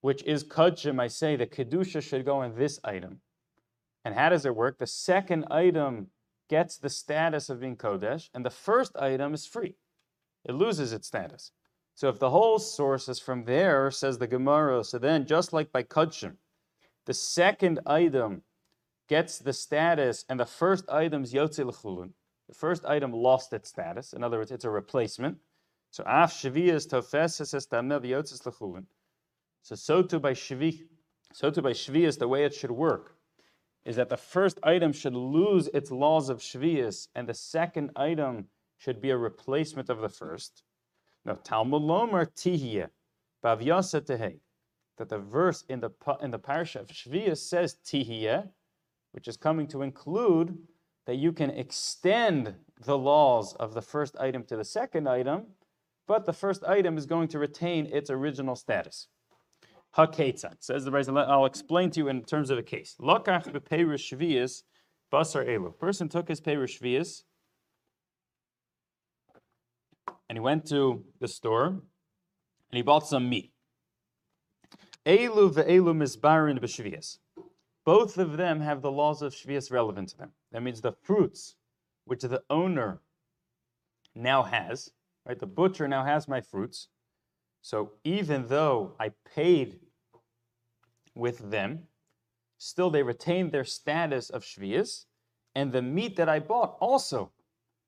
[0.01, 0.99] which is kachim.
[0.99, 3.21] I say the kedusha should go in this item.
[4.03, 4.77] And how does it work?
[4.77, 6.07] The second item
[6.49, 9.77] gets the status of being Kodesh, and the first item is free.
[10.43, 11.53] It loses its status.
[11.95, 15.71] So if the whole source is from there, says the Gemara, so then just like
[15.71, 16.35] by Kudshim,
[17.05, 18.43] the second item
[19.07, 22.11] gets the status, and the first item's Yotze L'chulun.
[22.51, 24.11] The first item lost its status.
[24.11, 25.37] In other words, it's a replacement.
[25.91, 28.85] So af shvias tofeses es tamev yotzes l'chulin.
[29.61, 30.83] So so too by shvi,
[31.31, 33.15] so too by shvias, the way it should work
[33.85, 38.47] is that the first item should lose its laws of shvius, and the second item
[38.77, 40.63] should be a replacement of the first.
[41.25, 42.89] Now, Talmud Lomer Tihiyah,
[43.43, 44.39] Bavyasa Tehei,
[44.97, 48.49] that the verse in the in the parasha of Shvius says Tihiyah,
[49.11, 50.57] which is coming to include
[51.07, 55.47] that you can extend the laws of the first item to the second item,
[56.07, 59.07] but the first item is going to retain its original status.
[59.97, 61.11] Haketzat says the Rebbe.
[61.11, 62.95] I'll explain to you in terms of a case.
[63.01, 64.63] Lokach bepeirish shvius
[65.11, 65.77] basar elu.
[65.77, 67.23] Person took his shvius
[70.29, 71.81] and he went to the store and
[72.71, 73.51] he bought some meat.
[75.05, 77.17] Elu ve'elu misbarin b'shvius.
[77.85, 80.31] Both of them have the laws of shvius relevant to them.
[80.51, 81.55] That means the fruits
[82.05, 83.01] which the owner
[84.13, 84.91] now has,
[85.25, 85.39] right?
[85.39, 86.89] The butcher now has my fruits.
[87.61, 89.79] So even though I paid
[91.15, 91.87] with them,
[92.57, 95.05] still they retain their status of shvius,
[95.55, 97.31] and the meat that I bought also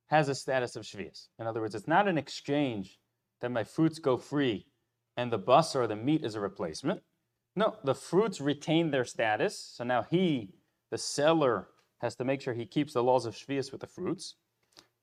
[0.08, 1.28] has a status of shvius.
[1.40, 3.00] In other words, it's not an exchange
[3.42, 4.66] that my fruits go free
[5.18, 7.02] and the bus or the meat is a replacement.
[7.56, 9.58] No, the fruits retain their status.
[9.58, 10.50] So now he,
[10.90, 11.68] the seller,
[12.00, 14.36] has to make sure he keeps the laws of shvius with the fruits.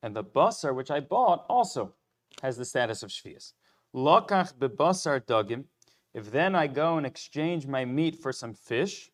[0.03, 1.93] And the basar, which I bought, also
[2.41, 3.53] has the status of shvius.
[3.95, 5.65] Lokach bebasar dagim.
[6.13, 9.09] If then I go and exchange my meat for some fish,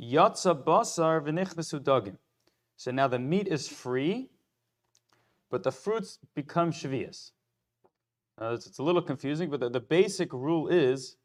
[0.00, 2.16] yatsa basar v'nichnesu dagim.
[2.76, 4.30] So now the meat is free,
[5.50, 7.30] but the fruits become shvius.
[8.40, 11.16] Uh, it's, it's, a little confusing, but the, the, basic rule is,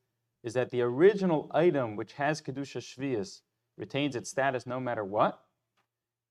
[0.44, 3.42] is that the original item which has kedusha shvius
[3.78, 5.42] retains its status no matter what,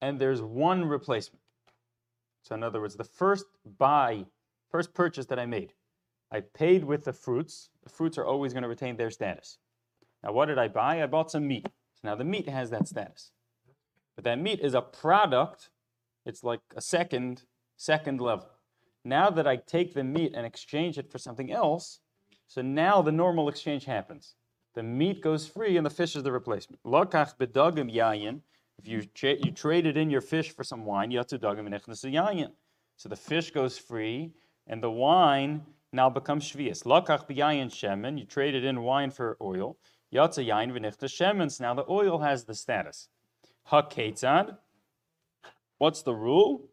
[0.01, 1.43] and there's one replacement.
[2.43, 3.47] So in other words, the first
[3.79, 4.27] buy,
[4.71, 5.73] first purchase that I made,
[6.31, 7.71] I paid with the fruits.
[7.83, 9.59] The fruits are always going to retain their status.
[10.23, 11.03] Now, what did I buy?
[11.03, 11.67] I bought some meat.
[11.95, 13.33] So now the meat has that status.
[14.15, 15.71] But that meat is a product.
[16.27, 17.45] It's like a second,
[17.77, 18.49] second level.
[19.09, 22.01] Now that I take the meat and exchange it for something else,
[22.47, 24.35] so now the normal exchange happens.
[24.75, 26.83] The meat goes free and the fish is the replacement.
[26.85, 28.43] Lokach bedagim yayin.
[28.79, 32.51] If you, tra- you traded in your fish for some wine, yatsu dagim yayin.
[32.99, 34.33] So the fish goes free
[34.67, 36.85] and the wine now becomes shvius.
[36.85, 39.79] Lakach b'yayin shemen, you traded in wine for oil.
[40.15, 43.09] Yatza yayin v'nichta shemens, now the oil has the status.
[43.71, 44.59] Haketzad,
[45.79, 46.69] what's the rule?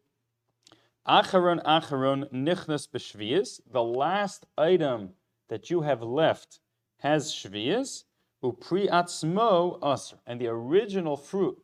[1.08, 3.60] Acharon acharon nichnas b'shvius.
[3.70, 5.10] The last item
[5.48, 6.60] that you have left
[6.98, 8.04] has shvius.
[8.42, 10.16] Upri atzmo aser.
[10.26, 11.58] And the original fruit,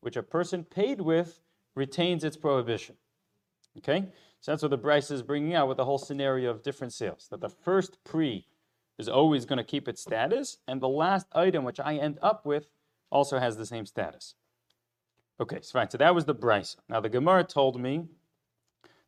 [0.00, 1.40] which a person paid with,
[1.74, 2.96] retains its prohibition.
[3.78, 4.06] Okay?
[4.40, 7.26] So that's what the Brisa is bringing out with the whole scenario of different sales.
[7.30, 8.46] That the first pre
[8.98, 12.46] is always going to keep its status, and the last item, which I end up
[12.46, 12.68] with,
[13.10, 14.34] also has the same status.
[15.40, 15.90] Okay, so fine.
[15.90, 16.76] So that was the Brisa.
[16.88, 18.06] Now the Gemara told me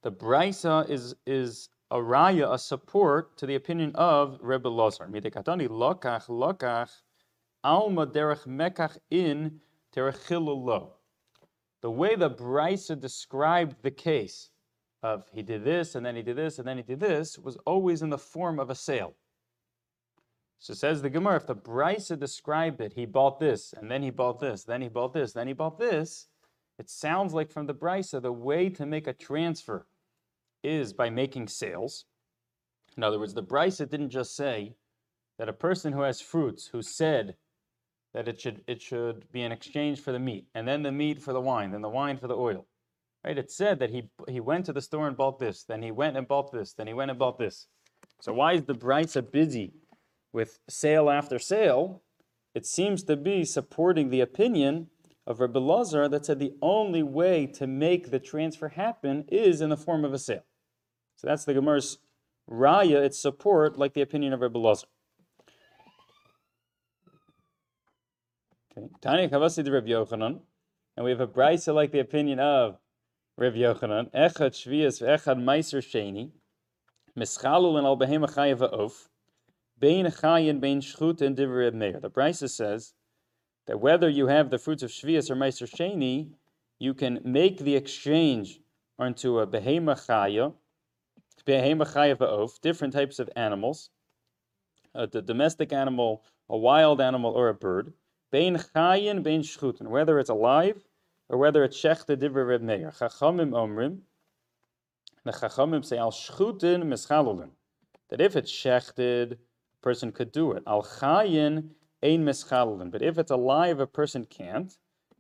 [0.07, 5.11] the Brisa is is a raya, a support to the opinion of Rebbe Lozar.
[5.11, 6.93] Midekatani lokach lokach
[7.65, 9.61] alma derech mekach in
[9.93, 10.91] terechilolo.
[11.83, 14.51] The way the Brisa described the case
[15.03, 17.57] of he did this and then he did this and then he did this was
[17.67, 19.17] always in the form of a sale.
[20.61, 24.11] So says the Gemara, if the Brisa described it, he bought this, and then he
[24.11, 26.29] bought this, then he bought this, then he bought this,
[26.79, 29.85] it sounds like from the Brisa, the way to make a transfer
[30.67, 32.05] is by making sales.
[32.97, 34.75] In other words, the Brisa didn't just say
[35.39, 37.37] that a person who has fruits, who said
[38.15, 41.23] that it should, it should be in exchange for the meat, and then the meat
[41.23, 42.67] for the wine, then the wine for the oil.
[43.25, 43.37] Right?
[43.37, 46.17] It said that he, he went to the store and bought this, then he went
[46.17, 47.67] and bought this, then he went and bought this.
[48.21, 49.75] So why is the Brisa busy
[50.33, 52.03] with sale after sale,
[52.55, 54.89] it seems to be supporting the opinion
[55.27, 59.71] of Rabbi Lazar that said the only way to make the transfer happen is in
[59.71, 60.45] the form of a sale.
[61.17, 61.99] So that's the Gemara's
[62.51, 64.87] raya, its support, like the opinion of Rabbi Lazar.
[68.77, 68.89] Okay.
[69.01, 70.41] Tani Kavasi de Rabbi Yochanan,
[70.97, 72.79] and we have a brisa like the opinion of
[73.39, 74.13] Rabbi Yochanan.
[74.13, 76.33] Echad shvias ve'echad meiser sheni,
[77.19, 79.09] mischalul and al behema chayev va'of.
[79.79, 81.99] Bein chayin, bein shchut, and divrei meir.
[82.01, 82.93] The Brisa says
[83.67, 86.33] that whether you have the fruits of shvius or meiser sheni,
[86.79, 88.61] you can make the exchange
[88.99, 90.55] onto a behema va'of,
[91.47, 93.91] different types of animals,
[94.95, 97.93] a domestic animal, a wild animal, or a bird.
[98.31, 100.85] Bein chayin, bein shchutin, whether it's alive
[101.29, 102.93] or whether it's shechte divrei meir.
[102.99, 103.99] Chachamim omrim,
[105.25, 107.51] the chachamim say al shchutin mischalulin,
[108.11, 109.37] that if it's shechted, a
[109.83, 110.63] person could do it.
[110.67, 111.71] Al chayin
[112.03, 112.91] ein mischalin.
[112.91, 114.77] But if it's alive, a person can't.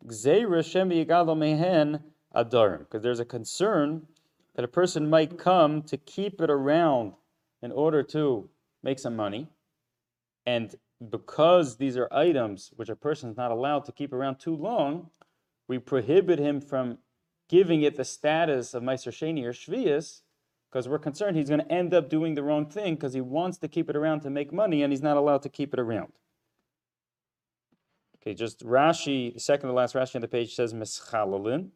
[0.06, 2.02] Gzeira shem yigadol mehen
[2.34, 2.80] adarim.
[2.80, 4.06] Because there's a concern
[4.56, 7.12] that a person might come to keep it around
[7.62, 8.48] in order to
[8.82, 9.48] make some money.
[10.46, 10.74] And
[11.10, 15.10] because these are items which a person is not allowed to keep around too long,
[15.68, 16.98] we prohibit him from
[17.48, 20.22] giving it the status of Meiser Sheni or Shvius
[20.70, 23.58] because we're concerned he's going to end up doing the wrong thing because he wants
[23.58, 26.12] to keep it around to make money and he's not allowed to keep it around.
[28.16, 31.68] Okay, just Rashi, second to last Rashi on the page says Mischalalin.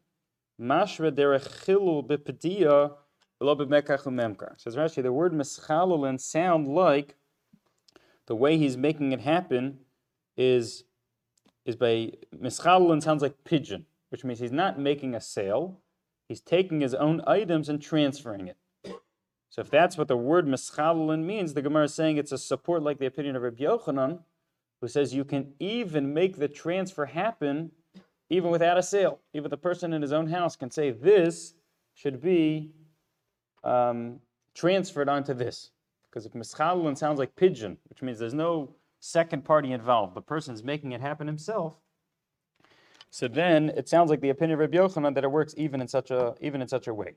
[0.61, 2.91] Mashra derech chilul b'pedia
[3.39, 4.59] below b'mekach u'memkar.
[4.61, 7.15] Says Rashi, the word Mischalalin sound like
[8.27, 9.79] the way he's making it happen
[10.37, 10.83] is
[11.65, 15.79] is by Mischalalin sounds like pidyon, which means he's not making a sale.
[16.27, 18.57] He's taking his own items and transferring it.
[19.49, 22.83] So if that's what the word mischalulin means, the Gemara is saying it's a support
[22.83, 24.19] like the opinion of Rabbi Yochanan,
[24.79, 27.71] who says you can even make the transfer happen
[28.31, 29.19] even without a sale.
[29.33, 31.53] Even the person in his own house can say this
[31.93, 32.71] should be
[33.63, 34.19] um,
[34.55, 35.71] transferred onto this.
[36.09, 40.53] Because if mischalulin sounds like pidyon, which means there's no second party involved, the person
[40.53, 41.75] is making it happen himself.
[43.09, 45.87] So then it sounds like the opinion of Rabbi Yochanan that it works even in
[45.89, 47.15] such a even in such a way.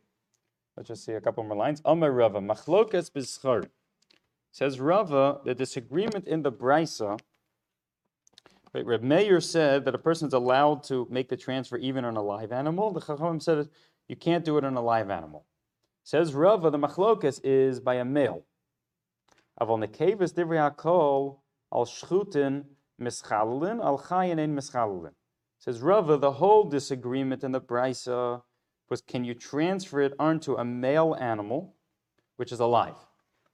[0.77, 1.81] Let's just see a couple more lines.
[1.85, 3.69] Amar Rava, machlokas b'schar.
[4.51, 7.21] Says Rava, the disagreement in the Brisa,
[8.75, 12.17] right, Reb Meir said that a person is allowed to make the transfer even on
[12.17, 12.93] a live animal.
[12.93, 13.69] The Chachamim said
[14.09, 15.45] you can't do it on a live animal.
[16.03, 18.45] Says Rava, the machlokas is by a male.
[19.61, 21.39] Avol nekevis divrei hakol
[21.73, 22.65] al shchutin
[23.01, 25.11] mischalulin al chayin ein.
[25.59, 28.43] Says Rava, the whole disagreement in the Brisa
[28.91, 31.75] was can you transfer it onto a male animal,
[32.37, 32.97] which is alive?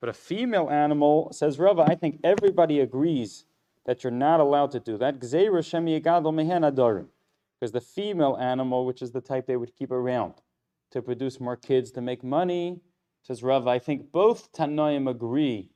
[0.01, 3.45] But a female animal, says Rava, I think everybody agrees
[3.91, 5.19] that you're not allowed to do that.
[5.19, 5.33] Because
[7.73, 10.35] the female animal, which is the type they would keep around
[10.93, 12.79] to produce more kids to make money,
[13.25, 15.71] says Rava, I think both Tanoim agree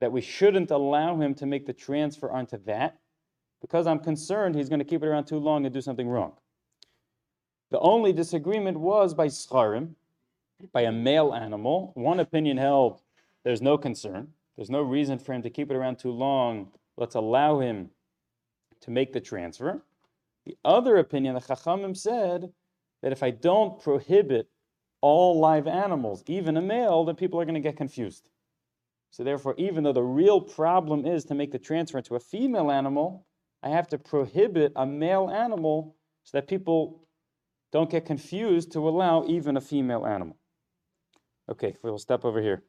[0.00, 2.98] that we shouldn't allow him to make the transfer onto that
[3.62, 6.34] because I'm concerned he's going to keep it around too long and do something wrong.
[7.70, 9.94] The only disagreement was by scharim,
[10.74, 11.92] by a male animal.
[11.94, 13.00] One opinion held
[13.44, 16.72] there's no concern, there's no reason for him to keep it around too long.
[17.00, 17.90] Let's allow him
[18.82, 19.82] to make the transfer.
[20.44, 22.52] The other opinion, the Chachamim said
[23.02, 24.48] that if I don't prohibit
[25.00, 28.28] all live animals, even a male, then people are going to get confused.
[29.10, 32.70] So therefore, even though the real problem is to make the transfer into a female
[32.70, 33.26] animal,
[33.62, 37.00] I have to prohibit a male animal so that people
[37.72, 40.36] don't get confused to allow even a female animal.
[41.50, 42.62] Okay, we'll step over here.